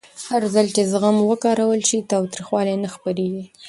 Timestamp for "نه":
2.83-2.89